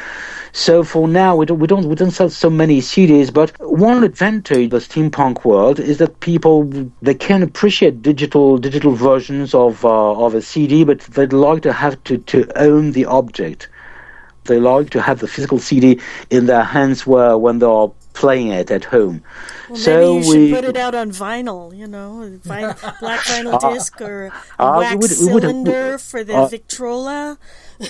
[0.52, 3.32] So for now, we don't we don't we don't sell so many CDs.
[3.32, 6.64] But one advantage of the steampunk world is that people
[7.02, 11.72] they can appreciate digital digital versions of uh, of a CD, but they'd like to
[11.72, 13.68] have to to own the object.
[14.44, 18.70] They like to have the physical CD in their hands where when they're playing it
[18.70, 19.22] at home.
[19.68, 22.74] Well, so maybe you we should put it out on vinyl, you know, a vin-
[23.00, 27.38] black vinyl disc or uh, wax would- we would- cylinder for the uh, Victrola.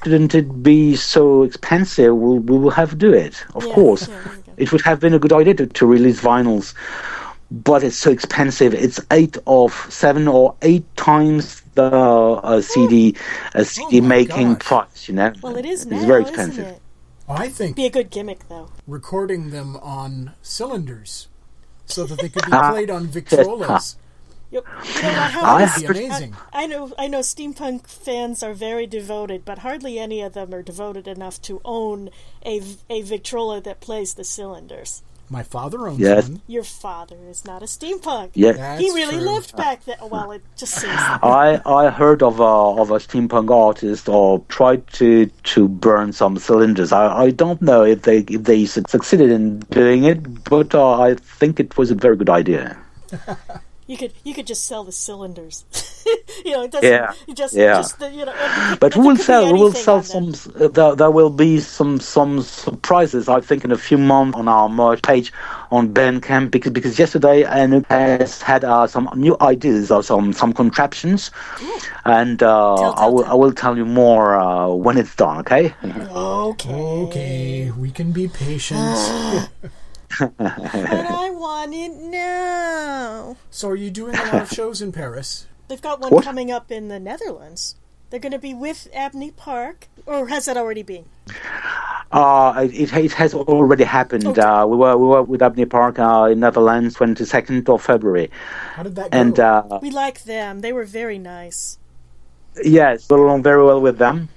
[0.00, 2.14] couldn't it be so expensive?
[2.16, 4.08] We'll, we will have to do it, of Yeah, course.
[4.08, 4.52] yeah, there you go.
[4.56, 6.74] It would have been a good idea to, to release vinyls,
[7.50, 8.74] but it's so expensive.
[8.74, 13.14] It's eight of seven or eight times the uh, CD
[13.54, 14.62] uh, CD Oh making gosh.
[14.64, 15.08] price.
[15.08, 16.66] You know, Well, it is now, It's very isn't expensive.
[16.66, 16.82] it?
[17.28, 18.70] I think Be a good gimmick, though.
[18.86, 21.28] recording them on cylinders
[21.86, 22.70] so that they could be Ah.
[22.72, 23.96] played on Victrolas.
[24.50, 24.64] Yep.
[24.66, 25.30] You know what?
[25.30, 26.36] How I That'd be amazing.
[26.52, 30.62] I know, I know, steampunk fans are very devoted, but hardly any of them are
[30.62, 32.10] devoted enough to own
[32.44, 35.02] a a Victrola that plays the cylinders.
[35.30, 36.26] My father owns Yes.
[36.26, 36.40] one.
[36.46, 38.30] Your father is not a steampunk.
[38.32, 38.52] Yeah.
[38.52, 39.30] That's he really true.
[39.32, 39.98] lived back then.
[40.10, 40.94] Well, it just seems.
[40.96, 42.44] I I heard of a
[42.82, 46.92] of a steampunk artist or tried to to burn some cylinders.
[46.92, 51.16] I, I don't know if they if they succeeded in doing it, but uh, I
[51.16, 52.78] think it was a very good idea.
[53.88, 55.64] You could you could just sell the cylinders.
[56.44, 56.90] you know, it doesn't.
[56.90, 57.76] Yeah, just, yeah.
[57.76, 58.76] just the, you know.
[58.78, 59.50] But we will sell.
[59.50, 60.34] We will sell some.
[60.60, 63.30] uh, There, there will be some some surprises.
[63.30, 65.32] I think in a few months on our merch page
[65.70, 70.52] on Bandcamp because because yesterday Anouk has had uh, some new ideas or some some
[70.52, 71.30] contraptions,
[72.04, 73.32] and uh, Tell, I will tell.
[73.32, 75.38] I will tell you more uh, when it's done.
[75.38, 75.74] Okay.
[75.82, 76.74] Okay.
[76.74, 79.48] Okay, we can be patient.
[80.18, 83.36] But I want it now.
[83.50, 85.46] so, are you doing a lot of shows in Paris?
[85.68, 86.24] They've got one What?
[86.24, 87.76] coming up in the Netherlands.
[88.10, 91.04] They're going to be with Abney Park, or has that already been?
[92.10, 94.26] Uh, it, it has already happened.
[94.26, 94.40] Okay.
[94.40, 98.30] Uh, we were we were with Abney Park uh, in Netherlands, twenty second of February,
[98.74, 99.18] How did that go?
[99.18, 100.60] and uh, We like them.
[100.60, 101.76] They were very nice.
[102.64, 104.30] yes, got along very well with them,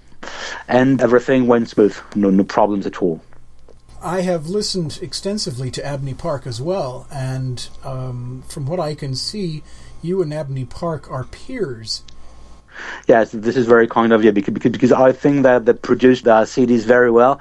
[0.67, 1.95] and everything went smooth.
[2.13, 3.21] No no problems at all.
[4.03, 9.15] I have listened extensively to Abney Park as well, and um, from what I can
[9.15, 9.63] see,
[10.01, 12.03] you and Abney Park are peers.
[13.07, 16.23] Yes, this is very kind of you because, because, because I think that they produced
[16.23, 17.39] the CDs very well,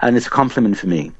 [0.00, 1.12] and it's a compliment for me.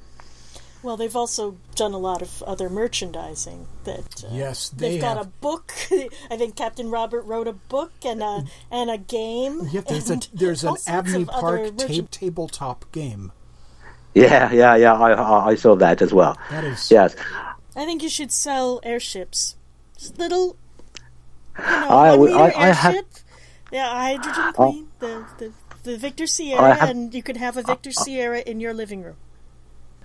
[0.83, 3.67] Well, they've also done a lot of other merchandising.
[3.85, 5.73] That uh, Yes, they they've got a book.
[6.31, 9.69] I think Captain Robert wrote a book and a and a game.
[9.71, 13.33] Yep, there's a there's an Abney Park merchan- ta- tabletop game.
[14.15, 14.95] Yeah, yeah, yeah.
[14.95, 16.37] I I, I saw that as well.
[16.51, 17.15] That is Yes,
[17.77, 19.57] I think you should sell airships.
[19.99, 20.57] Just little,
[21.59, 23.05] you know, I one would- I- meter I have-
[23.73, 24.53] Yeah, a hydrogen oh.
[24.53, 25.53] queen, the, the
[25.85, 28.05] the Victor Sierra, have- and you could have a Victor uh, uh.
[28.05, 29.17] Sierra in your living room.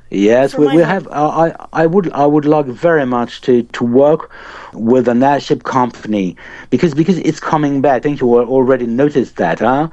[0.10, 0.58] Yes.
[0.58, 1.08] We, we have.
[1.08, 4.32] Uh, I I would I would like very much to, to work
[4.74, 6.36] with an airship company
[6.70, 7.96] because because it's coming back.
[7.96, 9.90] I think you al- already noticed that, huh?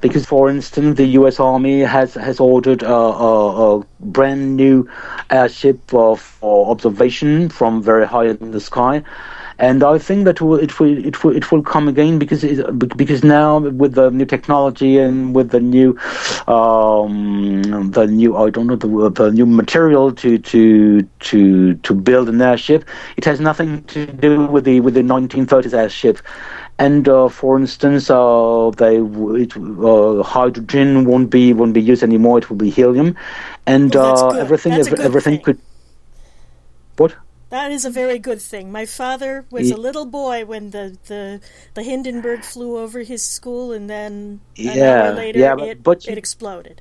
[0.00, 1.38] Because for instance, the U.S.
[1.40, 4.88] Army has has ordered a, a, a brand new
[5.30, 9.02] airship uh, for observation from very high in the sky.
[9.60, 12.58] And I think that will, it will it will it will come again because it,
[12.96, 15.98] because now with the new technology and with the new
[16.48, 22.28] um, the new I don't know the the new material to to to to build
[22.28, 22.84] an airship,
[23.16, 26.18] it has nothing to do with the with the 1930s airship.
[26.78, 32.38] And uh, for instance, uh, they it, uh, hydrogen won't be won't be used anymore.
[32.38, 33.16] It will be helium,
[33.66, 35.40] and Well, uh, everything ev- everything thing.
[35.40, 35.58] could.
[36.96, 37.16] What?
[37.50, 38.70] That is a very good thing.
[38.70, 41.40] My father was Ye- a little boy when the, the,
[41.74, 45.82] the Hindenburg flew over his school, and then an Yeah, hour later yeah, but- it,
[45.82, 46.80] but you- it exploded.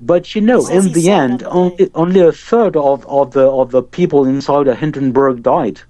[0.00, 3.80] But you know, in the end, only only a third of, of the of the
[3.82, 5.80] people inside the Hindenburg died.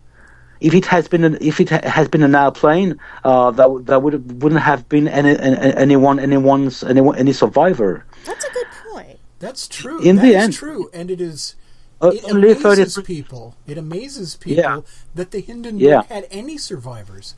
[0.61, 3.83] If it has been an, if it ha- has been an airplane, uh, that w-
[3.87, 8.05] that would wouldn't have been any, any anyone anyone's anyone any survivor.
[8.27, 9.19] That's a good point.
[9.39, 10.01] that's true.
[10.03, 11.55] In That the is end- true, and it is.
[12.03, 13.55] Uh, It only thirty amazes people.
[13.67, 14.81] It amazes people Yeah.
[15.15, 16.03] that the Hindenburg Yeah.
[16.09, 17.35] had any survivors,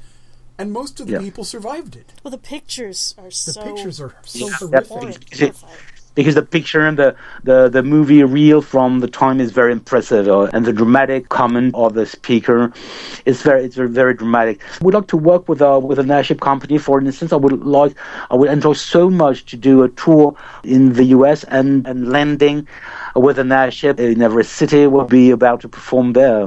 [0.59, 1.21] and most of the Yeah.
[1.21, 2.13] people survived it.
[2.23, 3.51] Well, the pictures are so.
[3.51, 4.89] The so pictures are so Yeah, horrific.
[4.89, 5.81] horrid, Is it- horrifying.
[6.15, 10.27] because the picture and the, the, the movie reel from the time is very impressive,
[10.27, 12.73] uh, and the dramatic comment of the speaker
[13.27, 14.61] is very it's very, very dramatic.
[14.81, 16.79] We'd like to work with a with an airship company.
[16.79, 17.95] For instance, I would like
[18.31, 20.35] I would enjoy so much to do a tour
[20.65, 21.45] in the U.S.
[21.45, 22.67] and and landing
[23.17, 24.87] with an airship in every city.
[24.87, 26.47] We'll be about to perform there.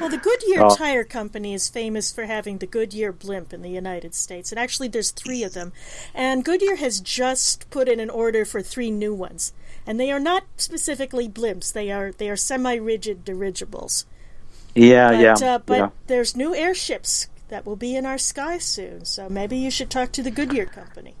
[0.00, 3.70] Well, the Goodyear Uh, Tire Company is famous for having the Goodyear blimp in the
[3.70, 4.52] United States.
[4.52, 5.72] And actually, there's three of them.
[6.14, 9.52] And Goodyear has just put in an order for three new ones.
[9.84, 11.72] and they are not specifically blimps.
[11.72, 14.06] They are they are semi-rigid dirigibles.
[14.76, 15.88] Yeah, But, yeah, uh, but yeah.
[16.06, 19.04] there's new airships that will be in our sky soon.
[19.04, 21.14] So maybe you should talk to the Goodyear company.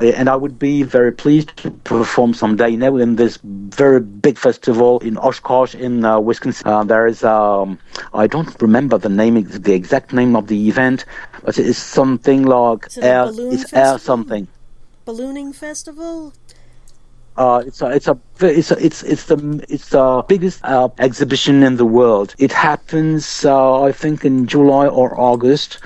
[0.00, 4.38] Uh, And I would be very pleased to perform someday now in this very big
[4.38, 6.68] festival in Oshkosh in uh, Wisconsin.
[6.68, 7.78] Uh, there is, um,
[8.14, 11.04] I don't remember the name, the exact name of the event,
[11.44, 14.46] but it is something like Is air, it's air something.
[15.04, 16.32] Ballooning festival.
[17.36, 21.62] Uh, it's a, it's a, it's a, it's it's the it's the biggest uh, exhibition
[21.62, 22.34] in the world.
[22.38, 25.78] It happens, uh, I think, in July or August,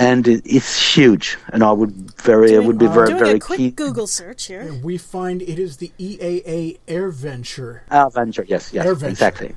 [0.00, 1.38] and it, it's huge.
[1.52, 3.70] And I would very, I would be very, doing very a quick keen.
[3.72, 4.72] Google search here.
[4.82, 7.82] We find it is the EAA Air Venture.
[7.90, 9.10] Avenger, yes, yes, Air Venture.
[9.12, 9.54] exactly.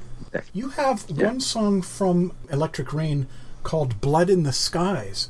[0.54, 3.28] You have one song from Electric Rain
[3.64, 5.30] called "Blood in the Skies,"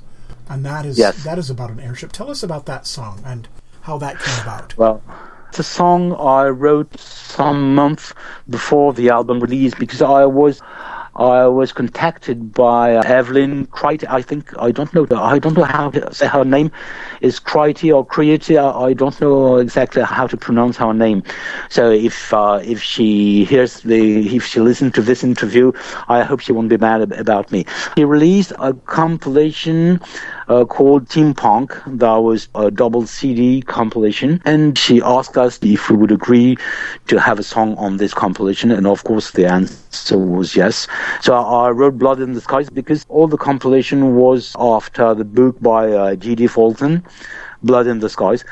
[0.49, 1.24] and that is Yes.
[1.26, 2.11] that is about an airship.
[2.14, 3.47] Tell us about that song and
[3.82, 4.78] how that came about.
[4.78, 5.01] Well,
[5.49, 8.14] it's a song I wrote some months
[8.49, 10.61] before the album release because I was
[11.16, 14.03] I was contacted by uh, Evelyn Kriete.
[14.09, 15.05] I think I don't know.
[15.16, 16.72] I don't know how to say her name
[17.22, 18.49] is Crite or Create.
[18.49, 21.22] I don't know exactly how to pronounce her name.
[21.70, 25.72] So if uh, if she hears the if she listens to this interview,
[26.07, 27.66] I hope she won't be mad ab- about me.
[27.95, 29.99] She released a compilation
[30.54, 31.76] uh, called Team Punk.
[31.88, 36.58] That was a double CD compilation, and she asked us if we would agree
[37.08, 40.88] to have a song on this compilation, and of course the answer was yes.
[41.22, 45.60] So I wrote Blood in the Skies because all the compilation was after the book
[45.60, 46.45] by uh, G.D.
[46.47, 47.04] Falksen,
[47.64, 48.43] Blood in the Skies.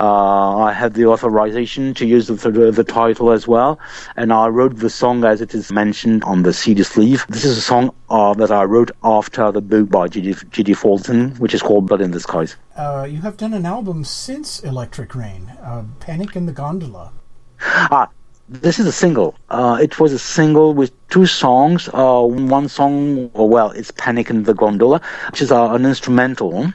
[0.00, 3.78] Uh, I had the authorization to use the, the, the title as well,
[4.16, 7.26] and I wrote the song as it is mentioned on the CD sleeve.
[7.28, 10.34] This is a song uh, that I wrote after the book by G.D.
[10.50, 10.72] G.D.
[10.72, 12.56] Falksen, which is called Blood in the Skies.
[12.76, 17.12] Uh, you have done an album since Electric Rain, uh, "Panic in the Gondola."
[17.60, 18.08] Ah,
[18.48, 19.34] this is a single.
[19.48, 21.88] Uh, it was a single with two songs.
[21.92, 25.00] Uh, one song, well, it's Panic in the Gondola,
[25.30, 26.72] which is uh, an instrumental.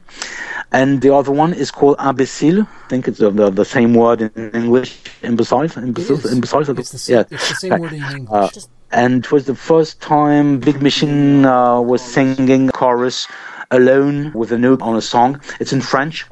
[0.71, 2.61] And the other one is called Imbecile.
[2.63, 4.99] I think it's the, the, the same word in English.
[5.23, 5.61] Imbecile?
[5.77, 6.17] Imbecile?
[6.19, 6.25] It.
[6.25, 6.77] Imbecile?
[6.79, 7.23] It's the same- yeah.
[7.31, 8.57] it's the same word in English.
[8.57, 8.61] Uh,
[8.91, 13.27] and it was the first time Big Machine uh, was singing chorus
[13.71, 15.41] alone with a note on a song.
[15.59, 16.25] It's in French,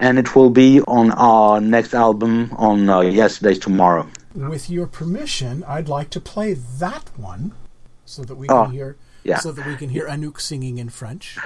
[0.00, 4.06] and it will be on our next album on uh, Yesterday's Tomorrow.
[4.34, 7.52] With your permission, I'd like to play that one
[8.04, 9.38] so that we can Oh, hear yeah.
[9.38, 11.36] so that we can hear Anouk singing in French.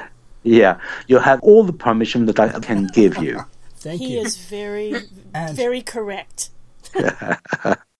[0.44, 3.44] Yeah, you have all the permission that I can give you.
[3.76, 4.20] Thank he you.
[4.22, 4.94] is very,
[5.34, 6.50] And- very correct.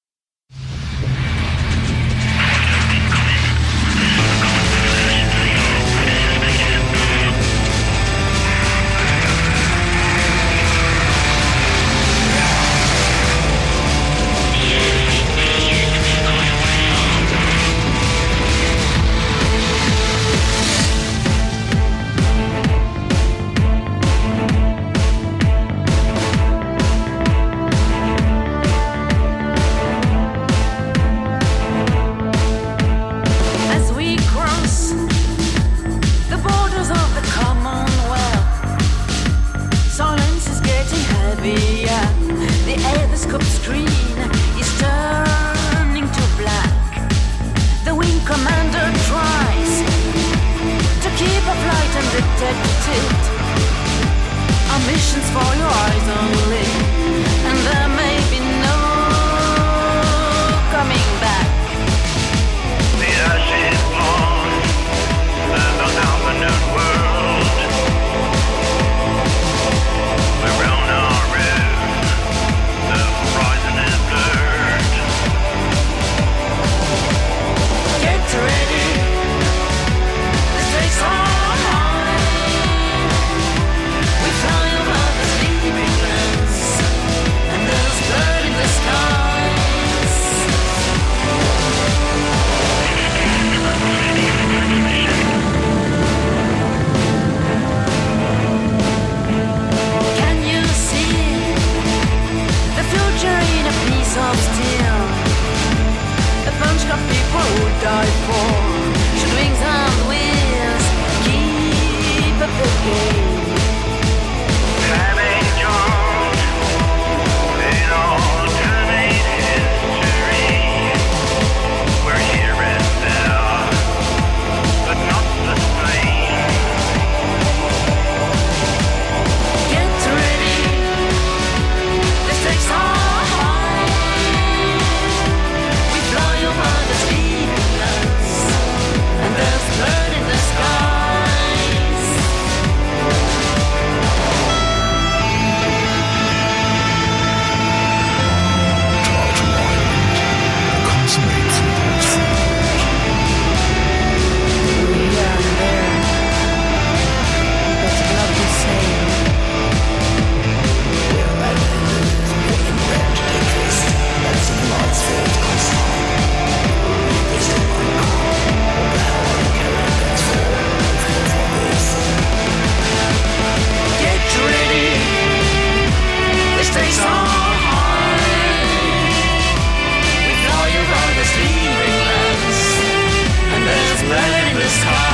[184.73, 185.12] this time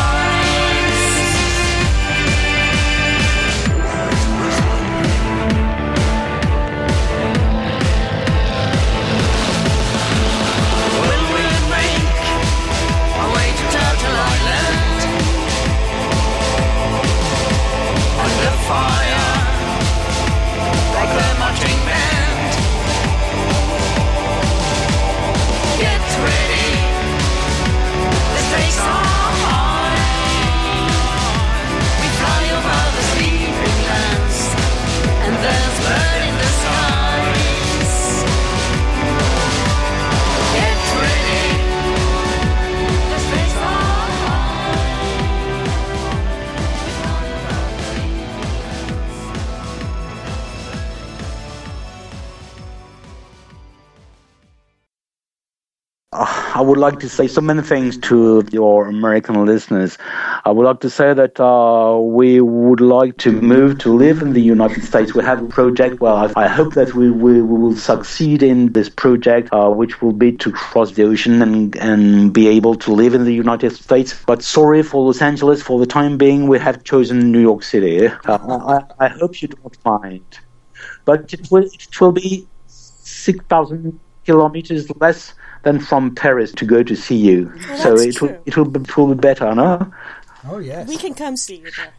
[56.69, 59.97] would like to say so many things to your American listeners.
[60.45, 64.35] I would like to say that uh, we would like to move to live in
[64.35, 65.15] the United States.
[65.15, 66.01] We have a project.
[66.03, 70.13] Well, I, I hope that we, we, will succeed in this project, uh, which will
[70.13, 74.15] be to cross the ocean and, and be able to live in the United States.
[74.27, 75.63] But sorry for Los Angeles.
[75.63, 78.09] For the time being, we have chosen New York City.
[78.27, 80.39] Uh, I, I hope you don't mind.
[81.07, 85.33] But it will, it will be 6,000 kilometers less
[85.63, 87.53] than from Paris to go to see you.
[87.69, 89.93] Well, so that's it will, it will be, it will be better, no?
[90.49, 90.89] Oh, yes.
[90.89, 91.93] We can come see you there.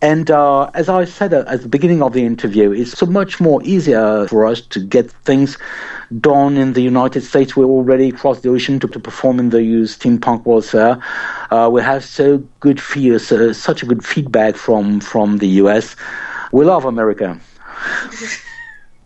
[0.00, 3.40] And uh, as I said at at the beginning of the interview, it's so much
[3.40, 5.58] more easier for us to get things
[6.20, 7.56] done in the United States.
[7.56, 11.02] We're already crossed the ocean to, to perform in the steampunk world fair.
[11.50, 15.96] Uh, we have so good fears, uh, such a good feedback from from the US.
[16.52, 17.40] We love America.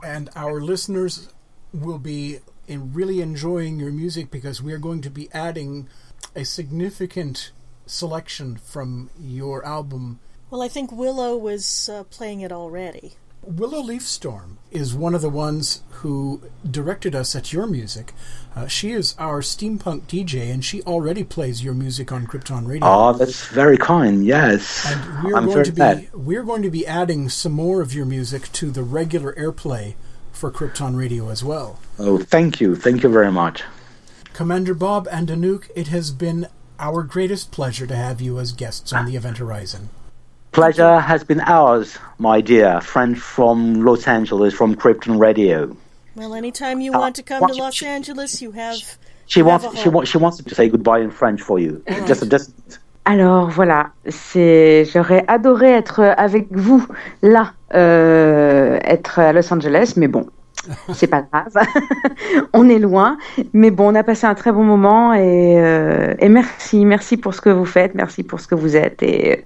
[0.04, 1.32] and our listeners
[1.72, 5.88] will be in really enjoying your music because we are going to be adding
[6.34, 7.50] a significant
[7.86, 10.20] selection from your album.
[10.50, 13.14] Well, I think Willow was uh, playing it already.
[13.44, 18.12] Willow Leafstorm is one of the ones who directed us at your music.
[18.54, 22.86] Uh, she is our steampunk DJ, and she already plays your music on Krypton Radio.
[22.86, 24.24] Oh, that's very kind.
[24.24, 26.08] Yes, And we're I'm going very to be glad.
[26.14, 29.94] we're going to be adding some more of your music to the regular airplay
[30.42, 31.78] for Krypton Radio as well.
[32.00, 33.62] Oh, thank you, thank you very much.
[34.32, 36.48] Commander Bob and Anouk, it has been
[36.80, 39.88] our greatest pleasure to have you as guests on the Event Horizon.
[40.50, 45.76] Pleasure has been ours, my dear friend from Los Angeles, from Krypton Radio.
[46.16, 48.78] Well, anytime you Uh, want to come to Los Angeles, you have.
[49.26, 49.94] She you have wants a she home.
[49.94, 51.84] wants she wants to say goodbye in French for you.
[52.08, 52.50] Just just
[53.04, 56.86] Alors voilà, c'est j'aurais adoré être avec vous
[57.22, 60.26] là, euh, être à Los Angeles, mais bon,
[60.92, 61.66] c'est pas grave.
[62.52, 63.18] on est loin,
[63.52, 67.34] mais bon, on a passé un très bon moment et, euh, et merci, merci pour
[67.34, 69.44] ce que vous faites, merci pour ce que vous êtes et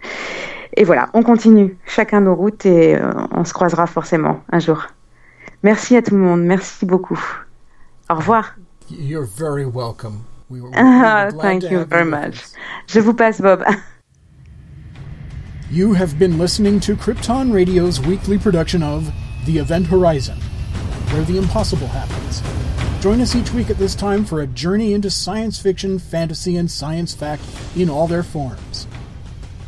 [0.78, 4.86] et voilà, on continue chacun nos routes et euh, on se croisera forcément un jour.
[5.62, 7.18] Merci à tout le monde, merci beaucoup.
[8.10, 8.54] Au revoir.
[8.90, 10.35] You're very welcome.
[10.48, 12.44] We were, we were thank you have very with much.
[12.86, 13.64] Je vous passe Bob.
[15.68, 19.12] You have been listening to Krypton Radio's weekly production of
[19.46, 20.38] The Event Horizon,
[21.10, 22.40] where the impossible happens.
[23.02, 26.70] Join us each week at this time for a journey into science fiction, fantasy, and
[26.70, 27.42] science fact
[27.74, 28.86] in all their forms.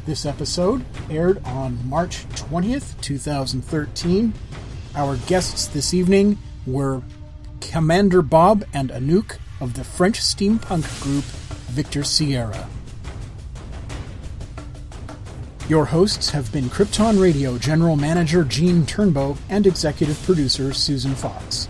[0.06, 4.32] This episode aired on March 20th, 2013.
[4.94, 7.02] Our guests this evening were
[7.60, 11.24] Commander Bob and Anouk of the French steampunk group
[11.70, 12.68] Victor Sierra.
[15.68, 21.68] Your hosts have been Krypton Radio General Manager Gene Turnbow and Executive Producer Susan Fox.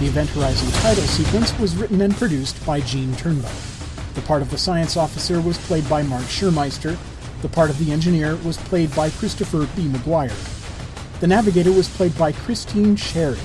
[0.00, 4.14] The Event Horizon title sequence was written and produced by Gene Turnbow.
[4.14, 6.98] The part of the Science Officer was played by Mark Schurmeister.
[7.40, 9.86] The part of the Engineer was played by Christopher B.
[9.86, 11.20] McGuire.
[11.20, 13.38] The Navigator was played by Christine Sherry.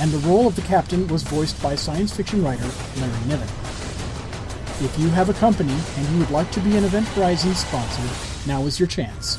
[0.00, 3.48] And the role of the Captain was voiced by science fiction writer Larry Niven.
[4.80, 8.48] If you have a company and you would like to be an Event Horizon sponsor,
[8.48, 9.38] now is your chance.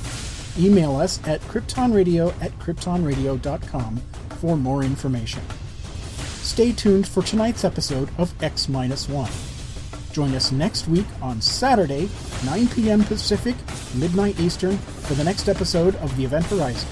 [0.58, 3.98] Email us at kryptonradio at kryptonradio.com
[4.40, 5.42] for more information.
[6.42, 8.90] Stay tuned for tonight's episode of X 1.
[10.14, 12.10] Join us next week on Saturday,
[12.46, 13.04] 9 p.m.
[13.04, 13.56] Pacific,
[13.96, 16.88] midnight Eastern, for the next episode of the Event Horizon.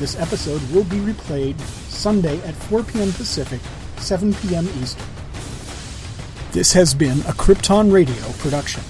[0.00, 3.12] This episode will be replayed Sunday at 4 p.m.
[3.12, 3.60] Pacific,
[3.98, 4.66] 7 p.m.
[4.80, 5.06] Eastern.
[6.52, 8.82] This has been a Krypton Radio production.